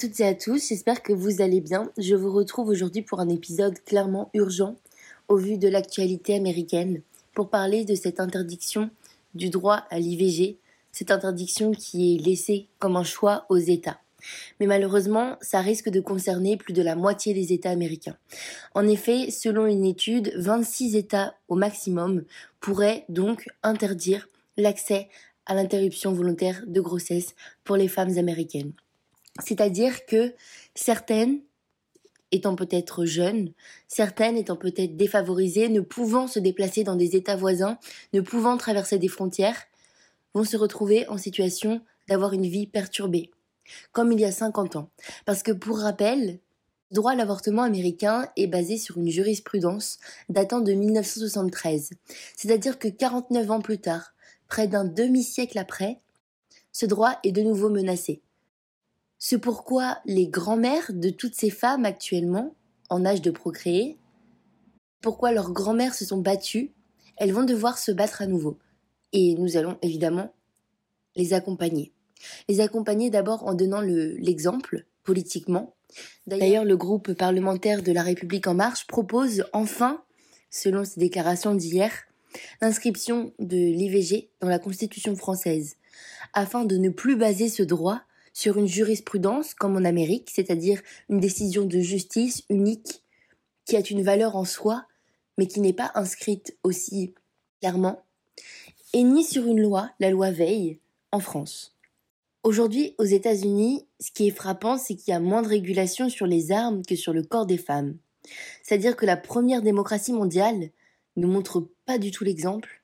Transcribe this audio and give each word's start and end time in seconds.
toutes 0.00 0.20
et 0.20 0.26
à 0.26 0.34
tous, 0.34 0.68
j'espère 0.70 1.02
que 1.02 1.12
vous 1.12 1.42
allez 1.42 1.60
bien. 1.60 1.92
Je 1.98 2.14
vous 2.14 2.32
retrouve 2.32 2.68
aujourd'hui 2.68 3.02
pour 3.02 3.20
un 3.20 3.28
épisode 3.28 3.78
clairement 3.84 4.30
urgent 4.32 4.76
au 5.28 5.36
vu 5.36 5.58
de 5.58 5.68
l'actualité 5.68 6.34
américaine 6.34 7.02
pour 7.34 7.50
parler 7.50 7.84
de 7.84 7.94
cette 7.94 8.18
interdiction 8.18 8.88
du 9.34 9.50
droit 9.50 9.84
à 9.90 9.98
l'IVG, 9.98 10.56
cette 10.90 11.10
interdiction 11.10 11.72
qui 11.72 12.14
est 12.14 12.18
laissée 12.18 12.66
comme 12.78 12.96
un 12.96 13.04
choix 13.04 13.44
aux 13.50 13.58
États. 13.58 14.00
Mais 14.58 14.66
malheureusement, 14.66 15.36
ça 15.42 15.60
risque 15.60 15.90
de 15.90 16.00
concerner 16.00 16.56
plus 16.56 16.72
de 16.72 16.82
la 16.82 16.96
moitié 16.96 17.34
des 17.34 17.52
États 17.52 17.70
américains. 17.70 18.16
En 18.74 18.88
effet, 18.88 19.30
selon 19.30 19.66
une 19.66 19.84
étude, 19.84 20.32
26 20.34 20.96
États 20.96 21.34
au 21.48 21.56
maximum 21.56 22.24
pourraient 22.60 23.04
donc 23.10 23.50
interdire 23.62 24.30
l'accès 24.56 25.10
à 25.44 25.54
l'interruption 25.54 26.14
volontaire 26.14 26.62
de 26.66 26.80
grossesse 26.80 27.34
pour 27.64 27.76
les 27.76 27.88
femmes 27.88 28.16
américaines. 28.16 28.72
C'est-à-dire 29.38 30.04
que 30.06 30.34
certaines 30.74 31.40
étant 32.32 32.54
peut-être 32.54 33.04
jeunes, 33.04 33.52
certaines 33.88 34.36
étant 34.36 34.56
peut-être 34.56 34.96
défavorisées, 34.96 35.68
ne 35.68 35.80
pouvant 35.80 36.26
se 36.26 36.38
déplacer 36.38 36.84
dans 36.84 36.96
des 36.96 37.16
États 37.16 37.36
voisins, 37.36 37.78
ne 38.12 38.20
pouvant 38.20 38.56
traverser 38.56 38.98
des 38.98 39.08
frontières, 39.08 39.66
vont 40.34 40.44
se 40.44 40.56
retrouver 40.56 41.08
en 41.08 41.18
situation 41.18 41.80
d'avoir 42.08 42.32
une 42.32 42.46
vie 42.46 42.66
perturbée, 42.66 43.30
comme 43.92 44.12
il 44.12 44.20
y 44.20 44.24
a 44.24 44.32
50 44.32 44.76
ans. 44.76 44.90
Parce 45.24 45.42
que 45.42 45.52
pour 45.52 45.80
rappel, 45.80 46.38
le 46.90 46.94
droit 46.94 47.12
à 47.12 47.16
l'avortement 47.16 47.62
américain 47.62 48.28
est 48.36 48.46
basé 48.46 48.76
sur 48.76 48.98
une 48.98 49.10
jurisprudence 49.10 49.98
datant 50.28 50.60
de 50.60 50.72
1973, 50.72 51.90
c'est-à-dire 52.36 52.78
que 52.78 52.88
49 52.88 53.50
ans 53.50 53.60
plus 53.60 53.78
tard, 53.78 54.12
près 54.48 54.66
d'un 54.66 54.84
demi-siècle 54.84 55.58
après, 55.58 56.00
ce 56.72 56.86
droit 56.86 57.18
est 57.24 57.32
de 57.32 57.42
nouveau 57.42 57.70
menacé. 57.70 58.22
C'est 59.22 59.38
pourquoi 59.38 59.98
les 60.06 60.26
grands-mères 60.26 60.90
de 60.94 61.10
toutes 61.10 61.34
ces 61.34 61.50
femmes 61.50 61.84
actuellement, 61.84 62.54
en 62.88 63.04
âge 63.04 63.20
de 63.20 63.30
procréer, 63.30 63.98
pourquoi 65.02 65.30
leurs 65.30 65.52
grands-mères 65.52 65.94
se 65.94 66.06
sont 66.06 66.18
battues, 66.22 66.72
elles 67.18 67.34
vont 67.34 67.44
devoir 67.44 67.76
se 67.76 67.92
battre 67.92 68.22
à 68.22 68.26
nouveau. 68.26 68.58
Et 69.12 69.34
nous 69.34 69.58
allons 69.58 69.76
évidemment 69.82 70.32
les 71.16 71.34
accompagner. 71.34 71.92
Les 72.48 72.60
accompagner 72.62 73.10
d'abord 73.10 73.46
en 73.46 73.52
donnant 73.52 73.82
l'exemple 73.82 74.86
politiquement. 75.04 75.74
D'ailleurs, 76.26 76.64
le 76.64 76.78
groupe 76.78 77.12
parlementaire 77.12 77.82
de 77.82 77.92
la 77.92 78.02
République 78.02 78.46
en 78.46 78.54
marche 78.54 78.86
propose 78.86 79.44
enfin, 79.52 80.02
selon 80.50 80.82
ses 80.84 80.98
déclarations 80.98 81.54
d'hier, 81.54 81.92
l'inscription 82.62 83.34
de 83.38 83.56
l'IVG 83.56 84.30
dans 84.40 84.48
la 84.48 84.58
Constitution 84.58 85.14
française, 85.14 85.76
afin 86.32 86.64
de 86.64 86.78
ne 86.78 86.88
plus 86.88 87.16
baser 87.16 87.50
ce 87.50 87.62
droit 87.62 88.00
sur 88.40 88.56
une 88.56 88.66
jurisprudence 88.66 89.52
comme 89.52 89.76
en 89.76 89.84
Amérique, 89.84 90.30
c'est-à-dire 90.32 90.80
une 91.10 91.20
décision 91.20 91.66
de 91.66 91.78
justice 91.78 92.42
unique 92.48 93.02
qui 93.66 93.76
a 93.76 93.82
une 93.90 94.02
valeur 94.02 94.34
en 94.34 94.46
soi, 94.46 94.86
mais 95.36 95.46
qui 95.46 95.60
n'est 95.60 95.74
pas 95.74 95.90
inscrite 95.94 96.56
aussi 96.62 97.12
clairement, 97.60 98.02
et 98.94 99.02
ni 99.02 99.24
sur 99.24 99.44
une 99.44 99.60
loi, 99.60 99.90
la 100.00 100.08
loi 100.08 100.30
Veil, 100.30 100.78
en 101.12 101.20
France. 101.20 101.76
Aujourd'hui, 102.42 102.94
aux 102.96 103.04
États-Unis, 103.04 103.86
ce 104.00 104.10
qui 104.10 104.28
est 104.28 104.34
frappant, 104.34 104.78
c'est 104.78 104.94
qu'il 104.94 105.12
y 105.12 105.14
a 105.14 105.20
moins 105.20 105.42
de 105.42 105.48
régulation 105.48 106.08
sur 106.08 106.26
les 106.26 106.50
armes 106.50 106.82
que 106.82 106.96
sur 106.96 107.12
le 107.12 107.22
corps 107.22 107.44
des 107.44 107.58
femmes. 107.58 107.98
C'est-à-dire 108.62 108.96
que 108.96 109.04
la 109.04 109.18
première 109.18 109.60
démocratie 109.60 110.14
mondiale 110.14 110.70
ne 111.16 111.26
montre 111.26 111.68
pas 111.84 111.98
du 111.98 112.10
tout 112.10 112.24
l'exemple, 112.24 112.82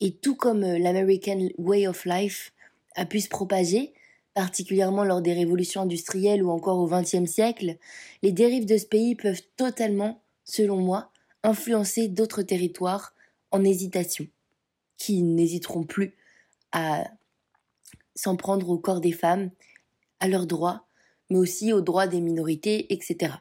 et 0.00 0.16
tout 0.16 0.34
comme 0.34 0.64
euh, 0.64 0.76
l'American 0.76 1.50
Way 1.56 1.86
of 1.86 2.04
Life 2.04 2.52
a 2.96 3.06
pu 3.06 3.20
se 3.20 3.28
propager, 3.28 3.92
particulièrement 4.38 5.02
lors 5.02 5.20
des 5.20 5.32
révolutions 5.32 5.80
industrielles 5.80 6.44
ou 6.44 6.50
encore 6.50 6.78
au 6.78 6.86
XXe 6.86 7.28
siècle, 7.28 7.76
les 8.22 8.30
dérives 8.30 8.66
de 8.66 8.78
ce 8.78 8.86
pays 8.86 9.16
peuvent 9.16 9.42
totalement, 9.56 10.22
selon 10.44 10.76
moi, 10.76 11.10
influencer 11.42 12.06
d'autres 12.06 12.42
territoires 12.42 13.16
en 13.50 13.64
hésitation, 13.64 14.28
qui 14.96 15.22
n'hésiteront 15.22 15.82
plus 15.82 16.14
à 16.70 17.02
s'en 18.14 18.36
prendre 18.36 18.70
au 18.70 18.78
corps 18.78 19.00
des 19.00 19.10
femmes, 19.10 19.50
à 20.20 20.28
leurs 20.28 20.46
droits, 20.46 20.86
mais 21.30 21.38
aussi 21.38 21.72
aux 21.72 21.80
droits 21.80 22.06
des 22.06 22.20
minorités, 22.20 22.92
etc. 22.94 23.32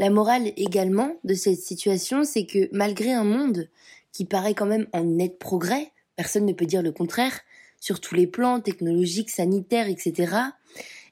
La 0.00 0.10
morale 0.10 0.52
également 0.56 1.20
de 1.22 1.34
cette 1.34 1.60
situation, 1.60 2.24
c'est 2.24 2.46
que 2.46 2.68
malgré 2.72 3.12
un 3.12 3.22
monde 3.22 3.68
qui 4.10 4.24
paraît 4.24 4.54
quand 4.54 4.66
même 4.66 4.88
en 4.92 5.04
net 5.04 5.38
progrès, 5.38 5.92
personne 6.16 6.46
ne 6.46 6.52
peut 6.52 6.66
dire 6.66 6.82
le 6.82 6.90
contraire, 6.90 7.42
sur 7.84 8.00
tous 8.00 8.14
les 8.14 8.26
plans 8.26 8.62
technologiques, 8.62 9.28
sanitaires, 9.28 9.88
etc., 9.88 10.36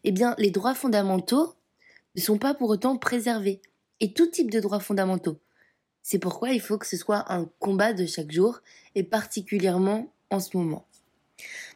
eh 0.04 0.10
bien, 0.10 0.34
les 0.38 0.50
droits 0.50 0.74
fondamentaux 0.74 1.52
ne 2.16 2.20
sont 2.22 2.38
pas 2.38 2.54
pour 2.54 2.70
autant 2.70 2.96
préservés. 2.96 3.60
Et 4.00 4.14
tout 4.14 4.26
type 4.26 4.50
de 4.50 4.58
droits 4.58 4.80
fondamentaux. 4.80 5.38
C'est 6.02 6.18
pourquoi 6.18 6.52
il 6.52 6.62
faut 6.62 6.78
que 6.78 6.86
ce 6.86 6.96
soit 6.96 7.30
un 7.30 7.44
combat 7.58 7.92
de 7.92 8.06
chaque 8.06 8.32
jour, 8.32 8.60
et 8.94 9.02
particulièrement 9.02 10.10
en 10.30 10.40
ce 10.40 10.56
moment. 10.56 10.86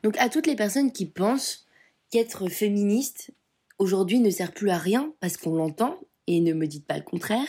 Donc 0.02 0.16
à 0.16 0.30
toutes 0.30 0.46
les 0.46 0.56
personnes 0.56 0.90
qui 0.90 1.04
pensent 1.04 1.66
qu'être 2.08 2.48
féministe 2.48 3.32
aujourd'hui 3.78 4.18
ne 4.18 4.30
sert 4.30 4.52
plus 4.52 4.70
à 4.70 4.78
rien 4.78 5.12
parce 5.20 5.36
qu'on 5.36 5.56
l'entend, 5.56 6.00
et 6.26 6.40
ne 6.40 6.54
me 6.54 6.66
dites 6.66 6.86
pas 6.86 6.96
le 6.96 7.04
contraire, 7.04 7.48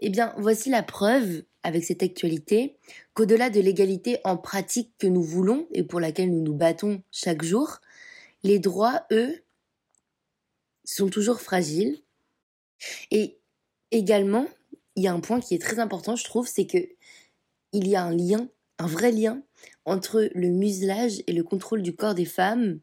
eh 0.00 0.10
bien 0.10 0.34
voici 0.38 0.70
la 0.70 0.82
preuve 0.82 1.42
avec 1.62 1.84
cette 1.84 2.02
actualité 2.02 2.76
qu'au-delà 3.14 3.50
de 3.50 3.60
l'égalité 3.60 4.18
en 4.24 4.36
pratique 4.36 4.92
que 4.98 5.06
nous 5.06 5.22
voulons 5.22 5.68
et 5.72 5.82
pour 5.82 6.00
laquelle 6.00 6.30
nous 6.30 6.42
nous 6.42 6.54
battons 6.54 7.02
chaque 7.10 7.42
jour, 7.42 7.80
les 8.42 8.58
droits, 8.58 9.04
eux, 9.12 9.42
sont 10.84 11.08
toujours 11.08 11.40
fragiles. 11.40 11.98
Et 13.10 13.38
également, 13.90 14.46
il 14.96 15.04
y 15.04 15.08
a 15.08 15.12
un 15.12 15.20
point 15.20 15.40
qui 15.40 15.54
est 15.54 15.60
très 15.60 15.78
important, 15.78 16.16
je 16.16 16.24
trouve, 16.24 16.48
c'est 16.48 16.66
que 16.66 16.78
il 17.72 17.86
y 17.86 17.94
a 17.94 18.02
un 18.02 18.16
lien, 18.16 18.48
un 18.78 18.86
vrai 18.86 19.12
lien 19.12 19.42
entre 19.84 20.28
le 20.34 20.48
muselage 20.48 21.22
et 21.26 21.32
le 21.32 21.44
contrôle 21.44 21.82
du 21.82 21.94
corps 21.94 22.14
des 22.14 22.24
femmes 22.24 22.80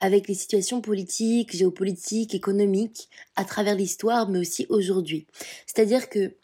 avec 0.00 0.28
les 0.28 0.34
situations 0.34 0.80
politiques, 0.80 1.56
géopolitiques, 1.56 2.34
économiques 2.34 3.08
à 3.36 3.44
travers 3.44 3.74
l'histoire, 3.74 4.28
mais 4.28 4.38
aussi 4.38 4.66
aujourd'hui. 4.70 5.26
C'est-à-dire 5.66 6.08
que 6.08 6.34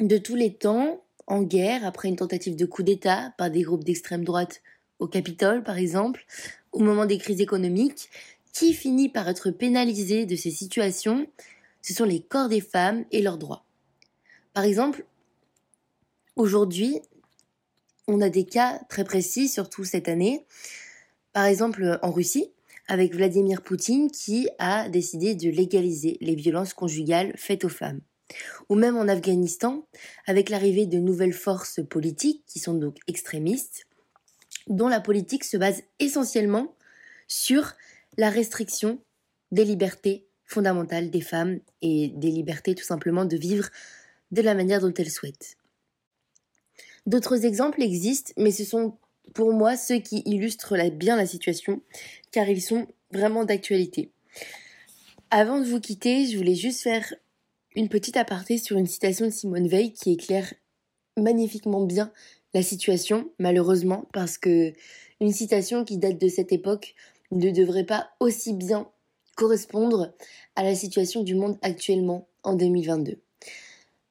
de 0.00 0.18
tous 0.18 0.34
les 0.34 0.54
temps, 0.54 1.02
en 1.26 1.42
guerre, 1.42 1.84
après 1.84 2.08
une 2.08 2.16
tentative 2.16 2.56
de 2.56 2.66
coup 2.66 2.82
d'État 2.82 3.34
par 3.36 3.50
des 3.50 3.62
groupes 3.62 3.84
d'extrême 3.84 4.24
droite 4.24 4.62
au 4.98 5.08
Capitole, 5.08 5.62
par 5.62 5.76
exemple, 5.76 6.24
au 6.72 6.78
moment 6.78 7.06
des 7.06 7.18
crises 7.18 7.40
économiques, 7.40 8.08
qui 8.52 8.72
finit 8.72 9.08
par 9.08 9.28
être 9.28 9.50
pénalisé 9.50 10.24
de 10.24 10.36
ces 10.36 10.50
situations 10.50 11.26
Ce 11.82 11.92
sont 11.92 12.04
les 12.04 12.20
corps 12.20 12.48
des 12.48 12.60
femmes 12.60 13.04
et 13.10 13.20
leurs 13.20 13.38
droits. 13.38 13.64
Par 14.54 14.64
exemple, 14.64 15.04
aujourd'hui, 16.36 17.00
on 18.08 18.20
a 18.20 18.30
des 18.30 18.46
cas 18.46 18.80
très 18.88 19.04
précis, 19.04 19.48
surtout 19.48 19.84
cette 19.84 20.08
année. 20.08 20.46
Par 21.32 21.44
exemple, 21.44 21.98
en 22.02 22.12
Russie, 22.12 22.50
avec 22.88 23.14
Vladimir 23.14 23.62
Poutine 23.62 24.10
qui 24.10 24.48
a 24.58 24.88
décidé 24.88 25.34
de 25.34 25.50
légaliser 25.50 26.18
les 26.20 26.34
violences 26.34 26.74
conjugales 26.74 27.32
faites 27.36 27.64
aux 27.64 27.68
femmes 27.68 28.00
ou 28.68 28.74
même 28.74 28.96
en 28.96 29.08
Afghanistan, 29.08 29.86
avec 30.26 30.50
l'arrivée 30.50 30.86
de 30.86 30.98
nouvelles 30.98 31.32
forces 31.32 31.80
politiques 31.88 32.42
qui 32.46 32.58
sont 32.58 32.74
donc 32.74 32.96
extrémistes, 33.06 33.86
dont 34.66 34.88
la 34.88 35.00
politique 35.00 35.44
se 35.44 35.56
base 35.56 35.82
essentiellement 35.98 36.74
sur 37.28 37.72
la 38.16 38.30
restriction 38.30 38.98
des 39.52 39.64
libertés 39.64 40.26
fondamentales 40.44 41.10
des 41.10 41.20
femmes 41.20 41.60
et 41.82 42.08
des 42.08 42.30
libertés 42.30 42.74
tout 42.74 42.84
simplement 42.84 43.24
de 43.24 43.36
vivre 43.36 43.68
de 44.32 44.42
la 44.42 44.54
manière 44.54 44.80
dont 44.80 44.94
elles 44.94 45.10
souhaitent. 45.10 45.56
D'autres 47.06 47.44
exemples 47.44 47.82
existent, 47.82 48.32
mais 48.36 48.50
ce 48.50 48.64
sont 48.64 48.98
pour 49.34 49.52
moi 49.52 49.76
ceux 49.76 49.98
qui 49.98 50.22
illustrent 50.24 50.76
bien 50.90 51.16
la 51.16 51.26
situation, 51.26 51.80
car 52.30 52.48
ils 52.48 52.62
sont 52.62 52.86
vraiment 53.12 53.44
d'actualité. 53.44 54.10
Avant 55.30 55.60
de 55.60 55.64
vous 55.64 55.80
quitter, 55.80 56.26
je 56.26 56.36
voulais 56.36 56.54
juste 56.54 56.82
faire 56.82 57.14
une 57.74 57.88
petite 57.88 58.16
aparté 58.16 58.58
sur 58.58 58.78
une 58.78 58.86
citation 58.86 59.26
de 59.26 59.30
Simone 59.30 59.68
Veil 59.68 59.92
qui 59.92 60.12
éclaire 60.12 60.52
magnifiquement 61.16 61.84
bien 61.84 62.12
la 62.54 62.62
situation, 62.62 63.30
malheureusement, 63.38 64.06
parce 64.12 64.38
que 64.38 64.72
une 65.20 65.32
citation 65.32 65.84
qui 65.84 65.98
date 65.98 66.18
de 66.18 66.28
cette 66.28 66.52
époque 66.52 66.94
ne 67.30 67.50
devrait 67.50 67.84
pas 67.84 68.10
aussi 68.20 68.52
bien 68.52 68.88
correspondre 69.34 70.14
à 70.54 70.62
la 70.62 70.74
situation 70.74 71.22
du 71.22 71.34
monde 71.34 71.58
actuellement 71.62 72.28
en 72.42 72.54
2022. 72.54 73.18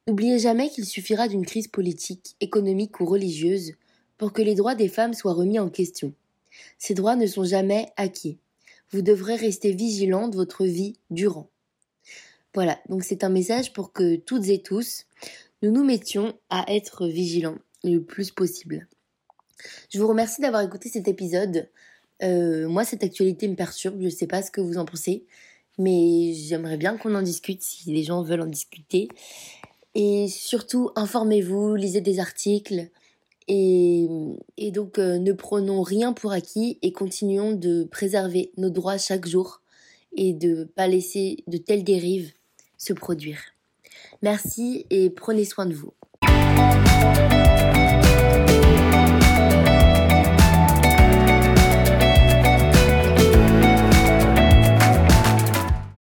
N'oubliez 0.08 0.38
jamais 0.38 0.70
qu'il 0.70 0.86
suffira 0.86 1.28
d'une 1.28 1.46
crise 1.46 1.68
politique, 1.68 2.36
économique 2.40 3.00
ou 3.00 3.06
religieuse 3.06 3.74
pour 4.18 4.34
que 4.34 4.42
les 4.42 4.56
droits 4.56 4.76
des 4.76 4.88
femmes 4.88 5.14
soient 5.14 5.34
remis 5.34 5.60
en 5.60 5.70
question. 5.70 6.14
Ces 6.78 6.94
droits 6.94 7.16
ne 7.16 7.28
sont 7.28 7.44
jamais 7.44 7.88
acquis. 7.98 8.38
Vous 8.92 9.02
devrez 9.02 9.36
rester 9.36 9.72
vigilant 9.72 10.28
de 10.28 10.36
votre 10.36 10.66
vie 10.66 10.98
durant. 11.10 11.50
Voilà, 12.54 12.80
donc 12.88 13.04
c'est 13.04 13.24
un 13.24 13.30
message 13.30 13.74
pour 13.74 13.92
que 13.92 14.16
toutes 14.16 14.48
et 14.48 14.62
tous, 14.62 15.06
nous 15.62 15.72
nous 15.72 15.84
mettions 15.84 16.34
à 16.50 16.66
être 16.74 17.08
vigilants 17.08 17.58
le 17.84 18.00
plus 18.00 18.32
possible. 18.32 18.88
Je 19.90 20.00
vous 20.00 20.08
remercie 20.08 20.42
d'avoir 20.42 20.62
écouté 20.62 20.90
cet 20.90 21.08
épisode. 21.08 21.70
Euh, 22.24 22.68
moi, 22.70 22.86
cette 22.86 23.04
actualité 23.04 23.48
me 23.48 23.56
perturbe, 23.56 24.00
je 24.00 24.06
ne 24.06 24.10
sais 24.10 24.28
pas 24.28 24.42
ce 24.42 24.52
que 24.52 24.62
vous 24.62 24.78
en 24.78 24.86
pensez, 24.86 25.26
mais 25.78 26.34
j'aimerais 26.34 26.78
bien 26.78 26.98
qu'on 26.98 27.16
en 27.16 27.22
discute 27.22 27.62
si 27.62 27.92
les 27.92 28.04
gens 28.04 28.22
veulent 28.24 28.42
en 28.42 28.48
discuter. 28.48 29.10
Et 29.94 30.28
surtout, 30.28 30.92
informez-vous, 30.96 31.76
lisez 31.76 32.02
des 32.02 32.20
articles. 32.20 32.90
Et, 33.48 34.08
donc, 34.72 34.98
euh, 34.98 35.20
ne 35.20 35.32
prenons 35.32 35.84
rien 35.84 36.14
pour 36.14 36.32
acquis 36.32 36.80
et 36.82 36.92
continuons 36.92 37.54
de 37.54 37.84
préserver 37.84 38.52
nos 38.58 38.70
droits 38.70 38.98
chaque 38.98 39.28
jour 39.28 39.62
et 40.16 40.34
de 40.34 40.50
ne 40.50 40.64
pas 40.64 40.88
laisser 40.88 41.44
de 41.48 41.58
telles 41.58 41.84
dérives 41.84 42.34
se 42.78 42.94
produire. 42.94 43.40
Merci 44.22 44.86
et 44.90 45.10
prenez 45.10 45.46
soin 45.46 45.66
de 45.66 45.74
vous. 45.74 45.94